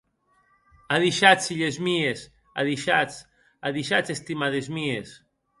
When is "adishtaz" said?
2.63-3.21